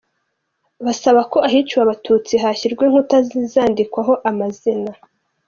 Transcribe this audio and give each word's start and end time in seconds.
Basaba 0.85 1.21
ko 1.31 1.37
ahiciwe 1.47 1.81
abatutsi 1.83 2.33
hashyirwa 2.43 2.83
inkuta 2.87 3.17
zikandikwaho 3.27 4.13
amazina. 4.29 4.91